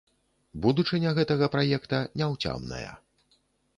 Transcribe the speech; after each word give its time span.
Будучыня 0.63 1.11
гэтага 1.19 1.49
праекта 1.57 2.01
няўцямная. 2.23 2.91